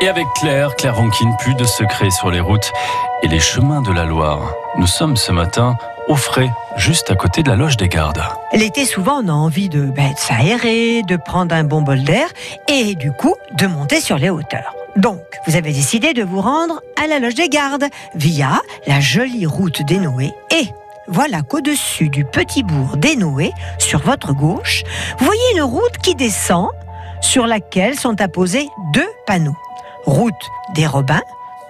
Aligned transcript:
Et 0.00 0.08
avec 0.08 0.26
Claire, 0.34 0.74
Claire 0.76 0.94
Vankin, 0.94 1.32
plus 1.38 1.54
de 1.54 1.64
secrets 1.64 2.10
sur 2.10 2.30
les 2.30 2.40
routes 2.40 2.70
et 3.22 3.28
les 3.28 3.38
chemins 3.38 3.80
de 3.80 3.92
la 3.92 4.04
Loire. 4.04 4.52
Nous 4.76 4.86
sommes 4.86 5.16
ce 5.16 5.32
matin 5.32 5.76
au 6.08 6.16
frais, 6.16 6.50
juste 6.76 7.10
à 7.10 7.14
côté 7.14 7.42
de 7.42 7.48
la 7.48 7.56
loge 7.56 7.76
des 7.76 7.88
gardes. 7.88 8.22
L'été, 8.52 8.84
souvent, 8.84 9.22
on 9.24 9.28
a 9.28 9.32
envie 9.32 9.68
de, 9.68 9.84
ben, 9.84 10.12
de 10.12 10.18
s'aérer, 10.18 11.02
de 11.02 11.16
prendre 11.16 11.54
un 11.54 11.64
bon 11.64 11.80
bol 11.80 12.02
d'air 12.02 12.26
et 12.68 12.94
du 12.94 13.12
coup, 13.12 13.34
de 13.52 13.66
monter 13.66 14.00
sur 14.00 14.18
les 14.18 14.30
hauteurs. 14.30 14.74
Donc, 14.96 15.20
vous 15.46 15.56
avez 15.56 15.72
décidé 15.72 16.12
de 16.12 16.22
vous 16.22 16.40
rendre 16.40 16.82
à 17.02 17.06
la 17.06 17.18
loge 17.18 17.34
des 17.34 17.48
gardes 17.48 17.86
via 18.14 18.60
la 18.86 19.00
jolie 19.00 19.46
route 19.46 19.82
des 19.82 19.98
Noé 19.98 20.32
et 20.50 20.68
voilà 21.08 21.42
qu'au-dessus 21.42 22.08
du 22.08 22.24
petit 22.24 22.62
bourg 22.62 22.96
des 22.96 23.16
Noé, 23.16 23.52
sur 23.78 24.00
votre 24.00 24.32
gauche, 24.32 24.82
vous 25.18 25.24
voyez 25.24 25.40
une 25.54 25.62
route 25.62 25.98
qui 26.02 26.14
descend 26.14 26.68
sur 27.20 27.46
laquelle 27.46 27.98
sont 27.98 28.20
apposés 28.20 28.68
deux 28.92 29.08
panneaux. 29.26 29.56
Route 30.06 30.34
des 30.74 30.86
Robins, 30.86 31.22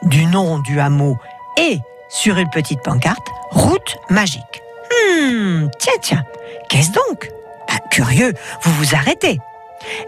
du 0.02 0.26
nom 0.26 0.58
du 0.58 0.80
hameau 0.80 1.18
et 1.58 1.78
sur 2.08 2.36
une 2.38 2.50
petite 2.50 2.82
pancarte, 2.82 3.26
route 3.50 3.96
magique. 4.10 4.62
Hmm, 4.90 5.68
tiens, 5.78 5.92
tiens, 6.00 6.24
qu'est-ce 6.68 6.92
donc? 6.92 7.30
Curieux, 7.94 8.32
vous 8.62 8.72
vous 8.72 8.96
arrêtez. 8.96 9.38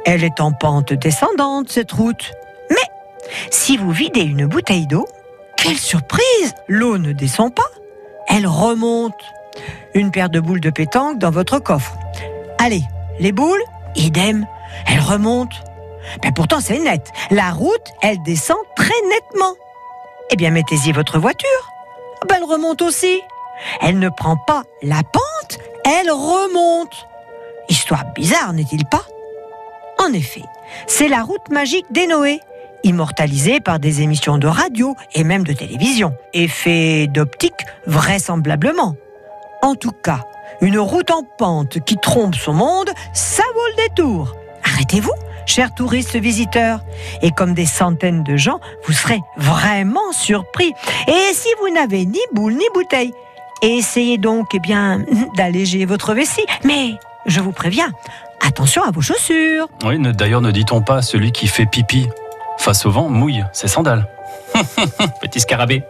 Elle 0.04 0.24
est 0.24 0.40
en 0.40 0.50
pente 0.50 0.92
descendante, 0.92 1.68
cette 1.68 1.92
route. 1.92 2.32
Mais 2.68 2.76
si 3.52 3.76
vous 3.76 3.92
videz 3.92 4.22
une 4.22 4.46
bouteille 4.46 4.88
d'eau, 4.88 5.06
quelle 5.56 5.78
surprise 5.78 6.52
L'eau 6.66 6.98
ne 6.98 7.12
descend 7.12 7.54
pas, 7.54 7.70
elle 8.26 8.48
remonte. 8.48 9.14
Une 9.94 10.10
paire 10.10 10.30
de 10.30 10.40
boules 10.40 10.60
de 10.60 10.70
pétanque 10.70 11.20
dans 11.20 11.30
votre 11.30 11.60
coffre. 11.60 11.96
Allez, 12.58 12.82
les 13.20 13.30
boules, 13.30 13.62
idem, 13.94 14.44
elles 14.88 14.98
remontent. 14.98 15.56
Ben 16.22 16.32
pourtant, 16.32 16.60
c'est 16.60 16.78
net. 16.78 17.10
La 17.30 17.50
route, 17.50 17.92
elle 18.02 18.22
descend 18.22 18.58
très 18.76 19.00
nettement. 19.08 19.54
Eh 20.30 20.36
bien, 20.36 20.50
mettez-y 20.50 20.92
votre 20.92 21.18
voiture. 21.18 21.72
Ben, 22.28 22.36
elle 22.38 22.44
remonte 22.44 22.82
aussi. 22.82 23.20
Elle 23.80 23.98
ne 23.98 24.08
prend 24.08 24.36
pas 24.36 24.64
la 24.82 25.02
pente, 25.02 25.58
elle 25.84 26.10
remonte. 26.10 27.06
Histoire 27.68 28.04
bizarre, 28.14 28.52
n'est-il 28.52 28.84
pas? 28.86 29.02
En 29.98 30.12
effet, 30.12 30.42
c'est 30.86 31.08
la 31.08 31.22
route 31.22 31.48
magique 31.50 31.86
des 31.90 32.06
Noé, 32.06 32.40
immortalisée 32.82 33.60
par 33.60 33.78
des 33.78 34.02
émissions 34.02 34.38
de 34.38 34.46
radio 34.46 34.94
et 35.14 35.24
même 35.24 35.44
de 35.44 35.52
télévision. 35.52 36.14
Effet 36.34 37.06
d'optique, 37.06 37.64
vraisemblablement. 37.86 38.94
En 39.62 39.74
tout 39.74 39.92
cas, 39.92 40.20
une 40.60 40.78
route 40.78 41.10
en 41.10 41.22
pente 41.38 41.80
qui 41.80 41.96
trompe 41.96 42.34
son 42.34 42.52
monde, 42.52 42.90
ça 43.12 43.42
vaut 43.54 43.66
le 43.76 43.88
détour. 43.88 44.36
Arrêtez-vous, 44.64 45.14
chers 45.46 45.72
touristes 45.74 46.16
visiteurs. 46.16 46.80
Et 47.22 47.30
comme 47.30 47.54
des 47.54 47.66
centaines 47.66 48.22
de 48.22 48.36
gens, 48.36 48.60
vous 48.84 48.92
serez 48.92 49.20
vraiment 49.36 50.12
surpris. 50.12 50.72
Et 51.08 51.32
si 51.32 51.48
vous 51.60 51.72
n'avez 51.72 52.04
ni 52.04 52.20
boule 52.32 52.54
ni 52.54 52.64
bouteille, 52.74 53.12
essayez 53.62 54.18
donc 54.18 54.48
eh 54.54 54.60
bien 54.60 55.00
d'alléger 55.36 55.84
votre 55.86 56.12
vessie. 56.14 56.44
Mais 56.64 56.94
je 57.24 57.40
vous 57.40 57.52
préviens, 57.52 57.90
attention 58.40 58.82
à 58.82 58.90
vos 58.90 59.00
chaussures. 59.00 59.68
Oui, 59.84 59.98
d'ailleurs, 60.12 60.40
ne 60.42 60.50
dit-on 60.50 60.82
pas 60.82 61.02
celui 61.02 61.32
qui 61.32 61.46
fait 61.46 61.66
pipi 61.66 62.08
face 62.58 62.86
au 62.86 62.90
vent 62.90 63.08
mouille 63.08 63.44
ses 63.52 63.68
sandales. 63.68 64.06
Petit 65.20 65.40
scarabée. 65.40 65.82